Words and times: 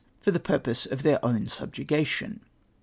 for 0.19 0.31
the 0.31 0.39
purpose 0.39 0.87
of 0.87 1.03
their 1.03 1.23
own 1.23 1.47
subjugation. 1.47 2.39